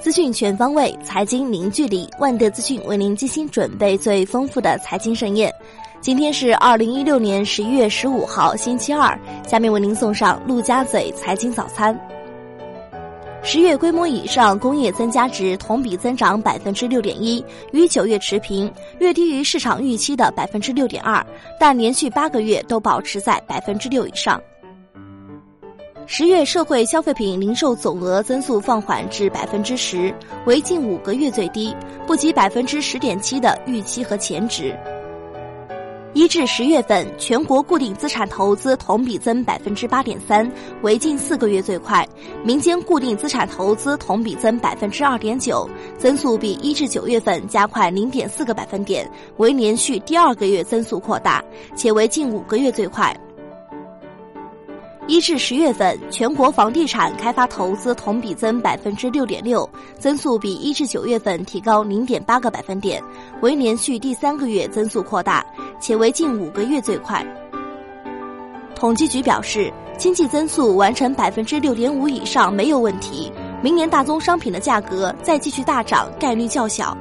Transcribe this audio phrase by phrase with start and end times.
[0.00, 2.08] 资讯全方位，财经零距离。
[2.20, 5.52] 万德资讯为您精心准备最丰富的财经盛宴。
[6.00, 9.18] 今天是二零一六年十一月十五号，星期二。
[9.44, 11.98] 下面为您送上陆家嘴财经早餐。
[13.42, 21.26] 十月规模以上工业增加值同比增长百分之六点一，与九月持平，略低于市场预期的百分之六点二，
[21.58, 24.40] 但连续八个月都保持在百分之六以上。
[26.10, 30.12] 十月社会消费品零售总额增速放缓至百分之十，
[30.46, 31.76] 为近五个月最低，
[32.06, 34.74] 不及百分之十点七的预期和前值。
[36.14, 42.02] 一至十月份，全国固定资产投资同比增百分之八点三，为近四个月最快；
[42.42, 45.68] 民间固定资产投资同比增百分之二点九，
[45.98, 51.44] 增速比一至九月份加快零点四个百分点，为连续第二个月增速扩大，
[51.76, 53.14] 且为近五个月最快。
[55.08, 59.68] 一至十月份，全国房地产开发投资同比增百分之六点六，
[59.98, 63.02] 增速比一至九月份提高零点八个百分点，
[63.40, 65.42] 为连续第三个月增速扩大，
[65.80, 67.24] 且为近五个月最快。
[68.74, 76.94] 统计局表示，经济增速完成百分之六点五以上没有问题，明年大宗商品的价格再继续大涨概率较小。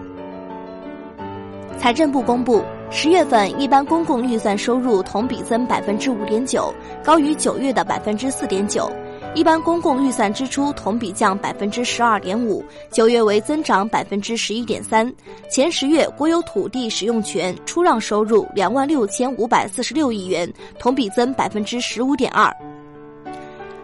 [1.77, 2.63] 财政部公布。
[2.89, 8.89] 十月份一般公共预算收入同比增百分之五点九，高于九月的百分之四点九。
[9.35, 15.13] 一般公共预算支出同比降百分之十二点五，九月为增长百分之十一点三。
[15.49, 22.51] 前十月国有土地使用权出让收入两万六千五百四十六亿元，同比增百分之十五点二。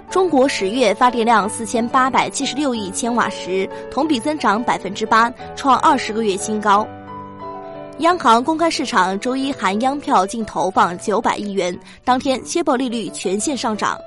[0.10, 6.88] 中国十月发电量四千八百七十六亿千瓦时，同比增长百分之八，创二十个月新高。
[7.99, 13.97] 央行公开市场周一含央票净投放九百亿元，当天歇报利率全线上涨。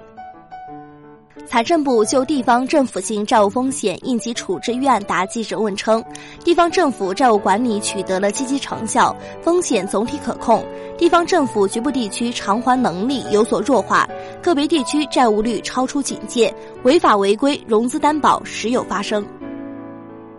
[1.46, 6.02] 财政部就地方政府性债务风险应急处置预案答记者问称，
[6.44, 10.66] 地方政府债务管理取得了积极成效，风险总体可控，
[10.98, 14.08] 地方政府局部地区偿还能力有所弱化，
[14.42, 16.52] 个别地区债务率超出警戒，
[16.82, 19.24] 违法违规融资担保时有发生。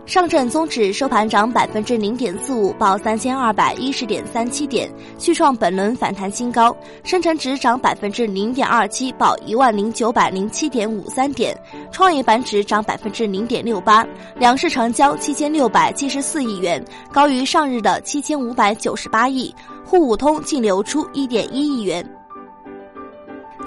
[0.08, 6.74] 上证综指收盘涨百分之零点四五，报三千二百一十点三七点，续创本轮反弹新高。
[7.04, 11.54] 深成指涨百分之零点二七，报一万零九百零七点五三点。
[11.92, 14.02] 创业板指涨百分之零点六八，
[14.38, 16.82] 两市成交七千六百七十四亿元，
[17.12, 19.54] 高于上日的七千五百九十八亿。
[19.84, 22.02] 沪五通净流出一点一亿元。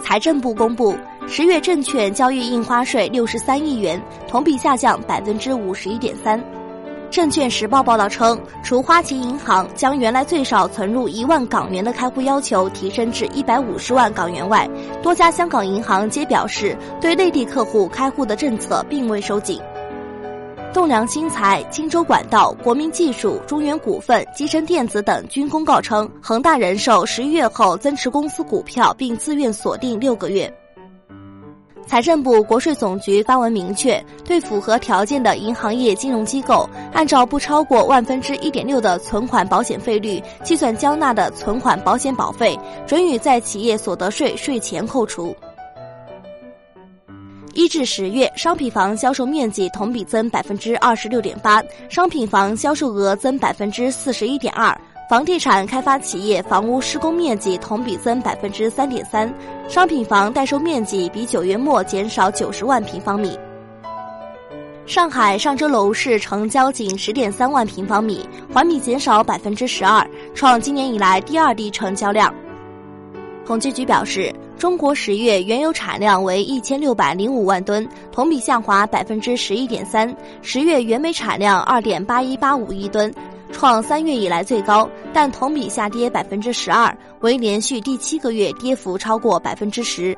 [0.03, 0.97] 财政部公布。
[1.27, 6.41] 十月证券交易印花税六十三亿元，同比下降百分之五十一点三。
[7.09, 14.67] 证券时报报道称，除花旗银行将原来最少存入一万港元的开户要求提升至一百五十万港元外，
[15.03, 19.61] 多家香港银行皆表示对内地客户开户的政策并未收紧。
[20.73, 30.51] 栋梁新材、金州管道、国民技术、中原股份、集成电子等均公告称，恒大人寿十一月后增持公司股票，并自愿锁定六个月。
[31.91, 42.57] 财政部、国税总局发文明确，对符合条件的银行业金融机构，按照不超过万分之一点六的存款保险费率计算交纳的存款保险保费，
[42.87, 45.35] 准予在企业所得税税前扣除。
[47.53, 54.73] 一至十月，商品房销售面积同比增百分之二十六点八，商品房销售额增百分之四十一点二。
[55.11, 59.29] 房地产开发企业房屋施工面积同比增百分之三点三，
[59.67, 63.37] 商品房待售面积比九月末减少九十万平方米。
[64.85, 72.33] 上海上周楼市成交仅十点三万平方米，环比减少百分之十二，创今年以来第二低成交量。
[73.45, 80.07] 统计局表示，中国十月原油产量为一千六百零五万吨，同比下滑百分之十一点三；
[80.41, 83.13] 十月原煤产量二点八一八五亿吨。
[83.51, 90.17] 创三月以来最高，但同比下跌百分之十二，为连续第七个月跌幅超过百分之十。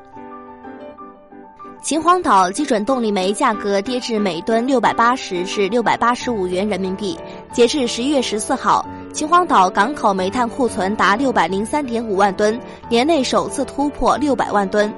[1.82, 7.18] 秦皇岛基准动力煤价格跌至每吨六百八十至六百八十五元人民币。
[7.52, 12.58] 截至十一月十四号，秦皇岛港口煤炭库存达六百零三点五万吨，
[12.88, 14.90] 年内首次突破六百万吨。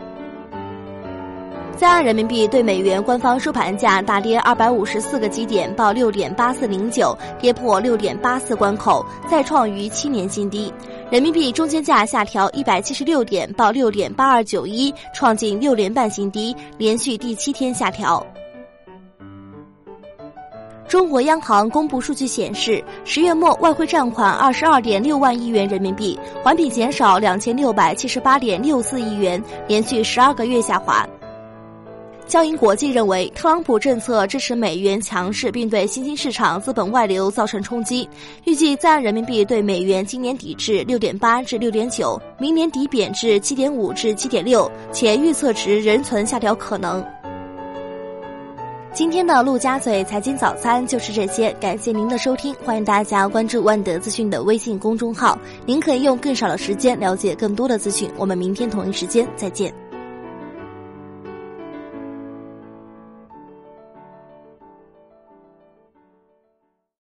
[1.76, 10.72] 在岸人民币对美元官方收盘价大跌二百五十四个基点，报六点八四零九，跌破六点八四关口，再创逾七年新低。
[11.10, 14.66] 人民币中间价下调一百七十六点，报六点八二九。
[14.66, 18.26] 一，创近六连半新低，连续第七天下调。
[20.88, 31.06] 中国央行公布数据显示，十月末外汇占款二十二点六万亿元人民币，环比减少两千六百七十八点六四亿元，连续十二个月下滑。
[32.26, 38.08] 交银国际认为，特朗普政策支持美元强势，并对新兴市场资本外流造成冲击。
[38.44, 47.04] 预计在岸人民币对美元今年抵至六点八至六点九，明年底贬至七点五至七点六，且预测值仍存下调可能。
[48.92, 58.10] 今天的陆家嘴财经早餐就是这些，感谢您的收听，欢迎大家关注万德资讯的微信公众号，您可以用更少的时间了解更多的资讯。
[58.16, 59.85] 我们明天同一时间再见。